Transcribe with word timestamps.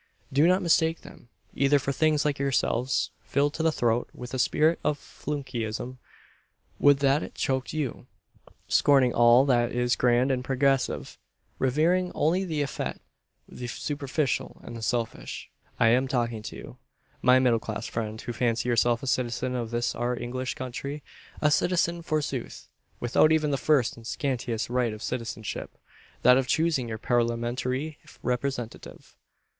Do 0.33 0.47
not 0.47 0.63
mistake 0.63 1.01
them, 1.01 1.29
either, 1.53 1.77
for 1.77 1.91
things 1.91 2.25
like 2.25 2.39
yourselves 2.39 3.11
filled 3.21 3.53
to 3.53 3.61
the 3.61 3.71
throat 3.71 4.09
with 4.15 4.33
a 4.33 4.39
spirit 4.39 4.79
of 4.83 4.97
flunkeyism 4.97 5.99
would 6.79 6.97
that 7.01 7.21
it 7.21 7.35
choked 7.35 7.71
you! 7.71 8.07
scorning 8.67 9.13
all 9.13 9.45
that 9.45 9.71
is 9.71 9.95
grand 9.95 10.31
and 10.31 10.43
progressive 10.43 11.19
revering 11.59 12.11
only 12.15 12.43
the 12.43 12.63
effete, 12.63 12.97
the 13.47 13.67
superficial, 13.67 14.59
and 14.63 14.75
the 14.75 14.81
selfish. 14.81 15.51
I 15.79 15.89
am 15.89 16.07
talking 16.07 16.41
to 16.41 16.55
you, 16.55 16.77
my 17.21 17.37
middle 17.37 17.59
class 17.59 17.85
friend, 17.85 18.19
who 18.19 18.33
fancy 18.33 18.69
yourself 18.69 19.03
a 19.03 19.05
citizen 19.05 19.53
of 19.53 19.69
this 19.69 19.93
our 19.93 20.19
English 20.19 20.55
country. 20.55 21.03
A 21.41 21.51
citizen, 21.51 22.01
forsooth; 22.01 22.69
without 22.99 23.31
even 23.31 23.51
the 23.51 23.55
first 23.55 23.95
and 23.97 24.07
scantiest 24.07 24.67
right 24.67 24.93
of 24.93 25.03
citizenship 25.03 25.77
that 26.23 26.37
of 26.37 26.47
choosing 26.47 26.87
your 26.89 26.97
parliamentary 26.97 27.99
representative. 28.23 29.15